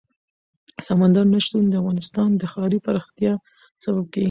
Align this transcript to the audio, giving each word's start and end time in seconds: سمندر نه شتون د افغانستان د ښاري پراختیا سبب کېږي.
سمندر 0.87 1.25
نه 1.33 1.39
شتون 1.45 1.63
د 1.67 1.73
افغانستان 1.81 2.29
د 2.37 2.43
ښاري 2.53 2.79
پراختیا 2.85 3.33
سبب 3.85 4.05
کېږي. 4.11 4.19